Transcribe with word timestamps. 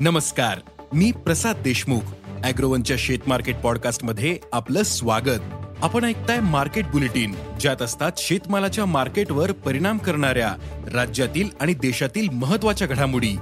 नमस्कार 0.00 0.58
मी 0.92 1.10
प्रसाद 1.10 1.56
देशमुख 1.64 2.00
अॅग्रोवनच्या 2.44 2.96
शेत 3.00 3.18
मार्केट 3.26 3.56
पॉडकास्टमध्ये 3.56 4.38
आपलं 4.52 4.82
स्वागत. 4.82 5.40
आपण 5.82 6.04
ऐकताय 6.04 6.40
मार्केट 6.40 6.86
बुलेटिन 6.86 7.34
ज्यात 7.60 7.82
असतात 7.82 8.12
शेतमालाच्या 8.16 8.86
मार्केटवर 8.86 9.52
परिणाम 9.52 9.98
करणाऱ्या 9.98 10.54
राज्यातील 10.94 11.48
आणि 11.60 11.74
देशातील 11.74 12.28
महत्त्वाच्या 12.28 12.88
घडामोडी. 12.88 13.36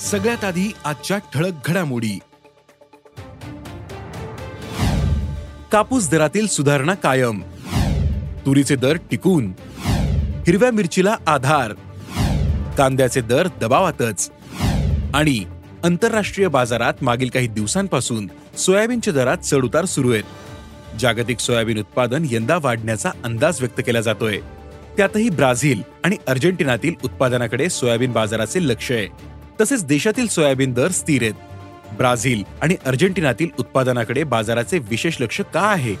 सगळ्यात 0.00 0.44
आधी 0.44 0.72
आजच्या 0.84 1.18
ठळक 1.18 1.52
घडामोडी. 1.66 2.18
कापूस 5.72 6.10
दरातील 6.10 6.46
सुधारणा 6.46 6.94
कायम. 6.94 7.42
तुरीचे 8.46 8.76
दर 8.76 8.96
टिकून. 9.10 9.52
हिरव्या 10.46 10.70
मिरचीला 10.70 11.16
आधार. 11.26 11.72
कांद्याचे 12.78 13.20
दर 13.20 13.48
दबावातच. 13.60 14.30
आणि 15.14 15.44
आंतरराष्ट्रीय 15.84 16.48
बाजारात 16.48 16.94
मागील 17.02 17.28
काही 17.28 17.46
दिवसांपासून 17.46 18.30
सोयाबीनच्या 18.58 19.12
दरात 19.12 19.38
चढउतार 19.38 19.84
सुरू 19.84 20.12
आहेत. 20.12 20.24
जागतिक 21.00 21.40
सोयाबीन 21.40 21.78
उत्पादन 21.78 22.26
यंदा 22.30 22.58
वाढण्याचा 22.62 23.10
अंदाज 23.24 23.60
व्यक्त 23.60 23.80
केला 23.86 24.00
जातोय. 24.00 24.38
त्यातही 24.96 25.28
ब्राझील 25.28 25.82
आणि 26.04 26.16
अर्जेंटिनातील 26.26 26.94
उत्पादनाकडे 27.04 27.68
सोयाबीन 27.68 28.12
बाजाराचे 28.12 28.68
लक्ष 28.68 28.92
आहे. 28.92 29.08
तसेच 29.60 29.84
देशातील 29.84 30.26
सोयाबीन 30.26 30.72
दर 30.72 30.88
स्थिर 30.88 31.22
आहेत. 31.22 31.34
ब्राझील 31.96 32.42
आणि 32.62 32.76
अर्जेंटिनातील 32.84 33.48
उत्पादनाकडे 33.58 34.24
बाजाराचे 34.24 34.78
विशेष 34.78 35.16
लक्ष 35.20 35.40
का 35.40 35.60
आहे? 35.60 35.94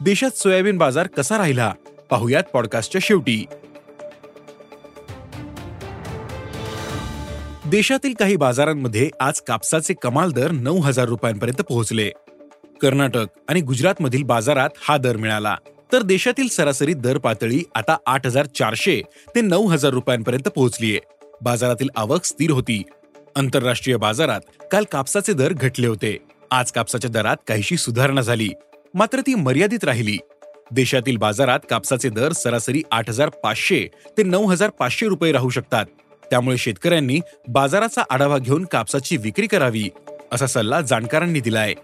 देशात 0.00 0.38
सोयाबीन 0.38 0.78
बाजार 0.78 1.06
कसा 1.06 1.38
राहिला? 1.38 1.72
पाहुयात 2.10 2.42
पॉडकास्टच्या 2.42 3.00
शेवटी. 3.04 3.46
देशातील 7.70 8.14
काही 8.14 8.36
बाजारांमध्ये 8.36 9.10
आज 9.20 9.40
कापसाचे 9.40 9.94
कमाल 10.02 10.32
दर 10.32 10.50
नऊ 10.50 10.80
हजार 10.80 11.06
रुपयांपर्यंत 11.06 11.62
पोहोचले. 11.62 12.10
कर्नाटक 12.82 13.26
आणि 13.48 13.60
गुजरातमधील 13.60 14.22
बाजारात 14.22 14.70
हा 14.78 14.96
दर 14.96 15.16
मिळाला. 15.16 15.56
तर 15.92 16.02
देशातील 16.02 16.48
सरासरी 16.48 16.92
दर 16.92 17.18
पातळी 17.18 17.62
आता 17.74 17.96
आठ 18.06 18.26
हजार 18.26 18.46
चारशे 18.46 19.02
ते 19.34 19.40
नऊ 19.40 19.66
हजार 19.66 19.92
रुपयांपर्यंत 19.92 20.48
पोहोचलीये. 20.48 21.00
बाजारातील 21.40 21.88
आवक 21.96 22.24
स्थिर 22.24 22.50
होती. 22.50 22.82
आंतरराष्ट्रीय 23.36 23.96
बाजारात 23.96 24.40
काल 24.70 24.84
कापसाचे 24.92 25.32
दर 25.32 25.52
घटले 25.52 25.86
होते. 25.86 26.18
आज 26.50 26.72
कापसाच्या 26.72 27.10
दरात 27.10 27.36
काहीशी 27.48 27.76
सुधारणा 27.76 28.20
झाली. 28.20 28.48
मात्र 28.94 29.20
ती 29.20 29.34
मर्यादित 29.34 29.84
राहिली. 29.84 30.18
देशातील 30.70 31.16
बाजारात 31.16 31.60
कापसाचे 31.70 32.08
दर 32.08 32.32
सरासरी 32.32 32.82
आठ 32.92 33.08
हजार 33.08 33.28
पाचशे 33.28 33.86
ते 34.18 34.22
नऊ 34.22 34.46
हजार 34.46 34.70
पाचशे 34.70 35.06
रुपये 35.06 35.32
राहू 35.32 35.48
शकतात. 35.48 35.86
त्यामुळे 36.30 36.58
शेतकऱ्यांनी 36.58 37.20
बाजाराचा 37.48 38.02
आढावा 38.10 38.38
घेऊन 38.38 38.64
कापसाची 38.64 39.16
विक्री 39.16 39.46
करावी 39.46 39.90
असा 40.32 40.46
सल्ला 40.46 40.80
जाणकारांनी 40.80 41.40
दिलाय. 41.40 41.74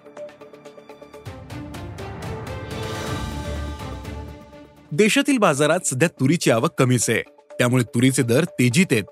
देशातील 4.92 5.38
बाजारात 5.38 5.86
सध्या 5.86 6.08
तुरीची 6.08 6.50
आवक 6.50 6.70
कमीच 6.78 7.10
आहे. 7.10 7.22
त्यामुळे 7.58 7.84
तुरीचे 7.84 8.22
दर 8.22 8.44
तेजीत 8.44 8.86
आहेत. 8.90 9.02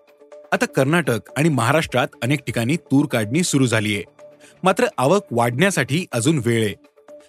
आता 0.52 0.66
कर्नाटक 0.66 1.20
आणि 1.36 1.48
महाराष्ट्रात 1.48 2.08
अनेक 2.22 2.40
ठिकाणी 2.40 2.76
तूर 2.76 3.06
काढणी 3.06 3.42
सुरू 3.42 3.66
झालीय. 3.66 4.02
मात्र 4.62 4.86
आवक 4.98 5.22
वाढण्यासाठी 5.30 6.06
अजून 6.12 6.40
वेळ 6.44 6.64
आहे. 6.64 6.74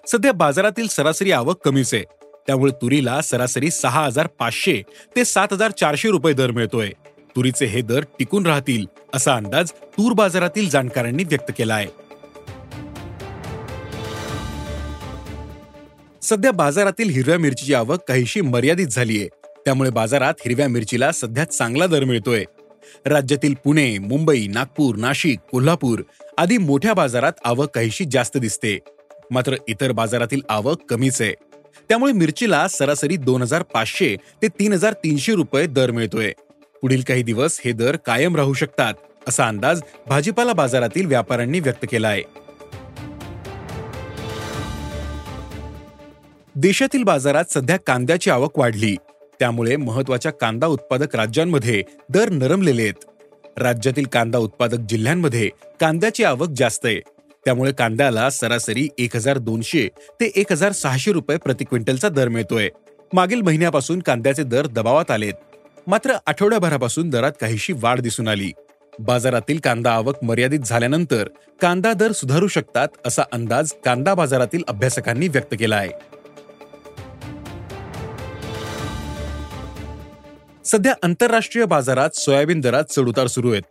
सध्या 0.08 0.32
बाजारातील 0.32 0.88
सरासरी 0.88 1.32
आवक 1.32 1.66
कमीच 1.66 1.94
आहे. 1.94 2.04
त्यामुळे 2.48 2.72
तुरीला 2.72 3.22
सरासरी 3.22 3.72
सहा 3.72 4.06
हजार 4.06 4.28
पाचशे 4.28 4.82
ते 5.16 5.26
सात 5.26 5.48
हजार 5.52 5.72
चारशे 5.72 6.10
रुपये 6.10 6.34
दर 6.34 6.52
मिळतोय. 6.52 6.90
तुरीचे 7.36 7.66
हे 7.66 7.82
दर 7.82 8.04
टिकून 8.20 8.46
राहतील 8.46 8.86
असा 9.14 9.36
अंदाज 9.36 9.72
तूर 9.72 10.14
बाजारातील 10.14 10.70
जाणकारांनी 10.70 11.24
व्यक्त 11.24 11.52
केला 11.58 11.76
आहे 11.76 12.04
सध्या 16.22 16.52
बाजारातील 16.52 17.10
हिरव्या 17.10 17.38
मिरचीची 17.38 17.74
आवक 17.74 18.00
काहीशी 18.08 18.42
मर्यादित 18.42 18.88
झालीये. 18.88 19.28
त्यामुळे 19.66 19.90
बाजारात 19.90 20.34
हिरव्या 20.46 20.68
मिरचीला 20.68 21.12
सध्या 21.12 21.44
चांगला 21.44 21.88
दर 21.88 22.04
मिळतोय. 22.04 22.44
राज्यातील 23.06 23.54
पुणे 23.64 23.98
मुंबई 23.98 24.48
नागपूर 24.48 24.96
नाशिक 24.96 25.40
कोल्हापूर 25.52 26.02
आदी 26.38 26.58
मोठ्या 26.58 26.94
बाजारात 26.94 27.34
आवक 27.46 27.76
काहीशी 27.76 28.06
जास्त 28.12 28.38
दिसते. 28.38 28.80
मात्र 29.32 29.56
इतर 29.68 29.92
बाजारातील 29.92 30.42
आवक 30.50 30.82
कमीच 30.90 31.22
आहे. 31.22 31.34
त्यामुळे 31.90 32.14
मिरचीला 32.14 32.68
सरासरी 32.68 33.18
दोन 33.18 33.42
हजार 33.42 33.64
पाचशे 33.64 34.16
ते 34.42 34.48
तीन 34.48 34.74
हजार 34.74 34.94
तीनशे 34.94 35.34
रुपये 35.34 35.66
दर 35.66 35.92
मिळतोय. 35.92 36.32
पुढील 36.84 37.02
काही 37.02 37.24
दिवस 37.24 37.62
हे 37.66 37.72
दर 37.72 37.96
कायम 37.96 38.36
राहू 38.36 38.54
शकतात 38.54 38.94
असा 39.28 39.48
अंदाज 39.48 39.82
भाजीपाला 40.08 40.54
बाजारातील 40.54 41.06
व्यापाऱ्यांनी 41.06 41.60
व्यक्त 41.60 41.86
केला 41.92 42.08
आहे 42.08 42.24
देशातील 46.56 47.04
बाजारात 47.04 47.44
सध्या 47.50 47.78
कांद्याची 47.78 48.30
आवक 48.30 48.60
वाढली. 48.60 48.96
त्यामुळे 49.40 49.76
महत्त्वाच्या 49.76 50.32
कांदा 50.32 50.68
उत्पादक 50.68 51.16
राज्यांमध्ये 51.16 51.84
दर 52.10 52.30
नरमलेले 52.30 52.82
आहेत. 52.82 53.06
राज्यातील 53.58 54.06
कांदा 54.06 54.38
उत्पादक 54.38 54.86
जिल्ह्यांमध्ये 54.90 55.50
कांद्याची 55.80 56.24
आवक 56.24 56.50
जास्त 56.56 56.86
आहे. 56.86 57.00
त्यामुळे 57.46 57.72
कांद्याला 57.72 58.30
सरासरी 58.30 58.88
एक 58.98 59.16
हजार 59.16 59.38
दोनशे 59.38 59.88
ते 60.20 60.32
एक 60.36 60.52
हजार 60.52 60.72
सहाशे 60.72 61.12
रुपये 61.12 61.38
प्रति 61.38 61.64
क्विंटलचा 61.64 62.10
दर 62.10 62.28
मिळतोय. 62.28 62.70
मागील 63.14 63.42
महिन्यापासून 63.42 64.00
कांद्याचे 64.00 64.44
दर 64.44 64.68
दबावात 64.68 65.12
आलेत. 65.12 65.34
मात्र 65.88 66.14
आठवड्याभरापासून 66.28 67.10
दरात 67.10 67.32
काहीशी 67.42 67.74
वाढ 67.74 68.00
दिसून 68.00 68.28
आली. 68.28 68.52
बाजारातील 69.00 69.60
कांदा 69.60 69.92
आवक 69.92 70.24
मर्यादित 70.24 70.60
झाल्यानंतर 70.60 71.28
कांदा 71.62 71.94
दर 71.94 72.12
सुधारू 72.12 72.48
शकतात 72.48 72.88
असा 73.06 73.24
अंदाज 73.32 73.74
कांदा 73.86 74.14
बाजारातील 74.14 74.64
अभ्यासकांनी 74.68 75.28
व्यक्त 75.28 75.56
केला 75.60 75.76
आहे. 75.76 75.92
सध्या 80.66 80.94
आंतरराष्ट्रीय 81.04 81.66
बाजारात 81.66 82.10
सोयाबीन 82.16 82.60
दरात 82.60 82.84
चढउतार 82.84 83.28
सुरू 83.28 83.52
आहेत. 83.52 83.64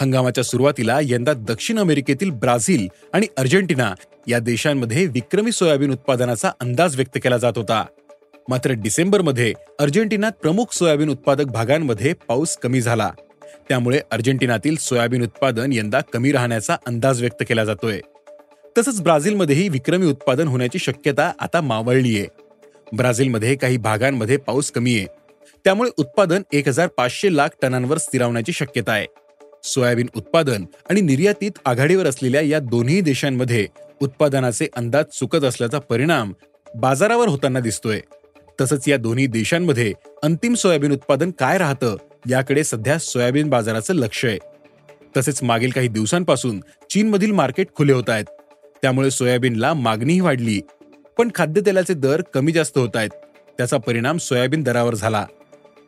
हंगामाच्या 0.00 0.44
सुरुवातीला 0.44 0.98
यंदा 1.02 1.32
दक्षिण 1.32 1.78
अमेरिकेतील 1.78 2.30
ब्राझील 2.30 2.88
आणि 3.12 3.26
अर्जेंटिना 3.36 3.94
या 4.26 4.38
देशांमध्ये 4.38 5.06
विक्रमी 5.06 5.52
सोयाबीन 5.52 5.92
उत्पादनाचा 5.92 6.50
अंदाज 6.60 6.96
व्यक्त 6.96 7.18
केला 7.24 7.36
जात 7.36 7.52
होता. 7.56 7.84
मात्र 8.48 8.72
डिसेंबरमध्ये 8.72 9.52
अर्जेंटिनात 9.78 10.32
प्रमुख 10.32 10.72
सोयाबीन 10.72 11.10
उत्पादक 11.10 11.44
भागांमध्ये 11.44 12.12
पाऊस 12.28 12.56
कमी 12.56 12.80
झाला. 12.80 13.10
त्यामुळे 13.68 14.00
अर्जेंटिनातील 14.10 14.76
सोयाबीन 14.76 15.22
उत्पादन 15.22 15.72
यंदा 15.72 16.00
कमी 16.12 16.32
राहण्याचा 16.32 16.76
अंदाज 16.86 17.20
व्यक्त 17.20 17.42
केला 17.48 17.64
जातोय. 17.64 18.00
तसंच 18.78 19.00
ब्राझीलमध्येही 19.02 19.68
विक्रमी 19.68 20.06
उत्पादन 20.06 20.48
होण्याची 20.48 20.78
शक्यता 20.78 21.32
आता 21.40 21.60
मावळली 21.60 22.18
आहे 22.18 22.26
ब्राझीलमध्ये 22.96 23.54
काही 23.54 23.76
भागांमध्ये 23.76 24.36
पाऊस 24.36 24.70
कमी 24.70 24.96
आहे 24.98 25.06
त्यामुळे 25.64 25.90
उत्पादन 25.98 26.42
एक 26.52 26.68
हजार 26.68 26.86
पाचशे 26.86 27.36
लाख 27.36 27.48
टनांवर 27.62 27.98
स्थिरावण्याची 27.98 28.52
शक्यता 28.52 28.92
आहे. 28.92 29.06
सोयाबीन 29.64 30.06
उत्पादन 30.16 30.64
आणि 30.90 31.00
निर्यातीत 31.00 31.58
आघाडीवर 31.64 32.06
असलेल्या 32.06 32.40
या 32.40 32.58
दोन्ही 32.60 33.00
देशांमध्ये 33.00 33.66
उत्पादनाचे 34.02 34.68
अंदाज 34.76 35.04
चुकत 35.12 35.44
असल्याचा 35.44 35.78
परिणाम 35.78 36.32
बाजारावर 36.74 37.28
होताना 37.28 37.60
दिसतोय. 37.60 38.00
तसंच 38.60 38.88
या 38.88 38.96
दोन्ही 38.96 39.26
देशांमध्ये 39.26 39.92
अंतिम 40.22 40.54
सोयाबीन 40.54 40.92
उत्पादन 40.92 41.30
काय 41.30 41.58
राहतं 41.58 41.96
याकडे 42.30 42.64
सध्या 42.64 42.98
सोयाबीन 42.98 43.48
बाजाराचं 43.48 43.94
लक्ष 43.94 44.24
आहे. 44.24 44.38
तसेच 45.16 45.42
मागील 45.42 45.70
काही 45.70 45.88
दिवसांपासून 45.88 46.60
चीनमधील 46.90 47.30
मार्केट 47.30 47.66
खुले 47.74 47.92
होत 47.92 48.10
आहेत. 48.10 48.24
त्यामुळे 48.82 49.10
सोयाबीनला 49.10 49.74
मागणीही 49.74 50.20
वाढली. 50.20 50.60
पण 51.18 51.28
खाद्यतेलाचे 51.34 51.94
दर 51.94 52.22
कमी 52.34 52.52
जास्त 52.52 52.78
होत 52.78 52.96
आहेत. 52.96 53.10
त्याचा 53.58 53.76
परिणाम 53.76 54.18
सोयाबीन 54.18 54.62
दरावर 54.62 54.94
झाला. 54.94 55.26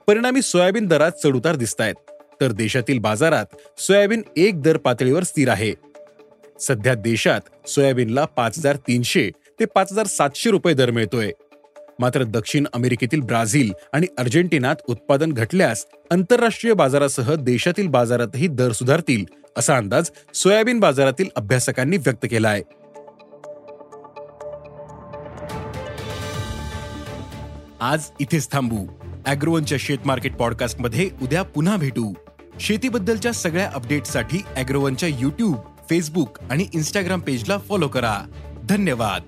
परिणामी 0.06 0.42
सोयाबीन 0.42 0.86
दरात 0.86 1.12
चढउतार 1.12 1.56
दिसत 1.56 1.80
आहेत 1.80 1.94
तर 2.40 2.52
देशातील 2.52 2.98
बाजारात 2.98 3.80
सोयाबीन 3.80 4.22
एक 4.36 4.62
दर 4.62 4.76
पातळीवर 4.76 5.22
स्थिर 5.22 5.48
आहे. 5.48 5.72
सध्या 6.60 6.94
देशात 6.94 7.68
सोयाबीनला 7.68 8.24
पाच 8.24 8.58
हजार 8.58 8.76
तीनशे 8.76 9.30
ते 9.60 9.64
पाच 9.64 9.92
हजार 9.92 10.06
सातशे 10.06 10.50
रुपये 10.50 10.74
दर 10.74 10.90
मिळतोय. 10.90 11.30
मात्र 12.00 12.22
दक्षिण 12.22 12.64
अमेरिकेतील 12.72 13.20
ब्राझील 13.20 13.72
आणि 13.92 14.06
अर्जेंटिनात 14.18 14.76
उत्पादन 14.88 15.32
घटल्यास 15.32 15.86
आंतरराष्ट्रीय 16.10 16.74
बाजारासह 16.74 17.34
देशातील 17.34 17.88
बाजारातही 17.88 18.46
दर 18.46 18.72
सुधारतील 18.72 19.24
असा 19.56 19.76
अंदाज 19.76 20.10
सोयाबीन 20.34 20.80
बाजारातील 20.80 21.28
अभ्यासकांनी 21.36 21.96
व्यक्त 21.96 22.26
केला 22.30 22.48
आहे 22.48 22.62
आज 27.80 28.04
इथेच 28.20 28.52
थांबू. 28.52 28.86
अॅग्रोवनच्या 29.26 29.78
शेत 29.80 29.98
मार्केट 30.04 30.34
पॉडकास्टमध्ये 30.36 31.10
उद्या 31.22 31.42
पुन्हा 31.42 31.76
भेटू. 31.76 32.12
शेतीबद्दलच्या 32.60 33.32
सगळ्या 33.32 33.70
अपडेटसाठी 33.74 34.38
अॅग्रोवनच्या 34.56 35.08
युट्यूब 35.08 35.56
फेसबुक 35.90 36.38
आणि 36.50 36.66
इन्स्टाग्राम 36.74 37.20
पेजला 37.20 37.58
फॉलो 37.58 37.88
करा. 37.88 38.18
धन्यवाद. 38.64 39.22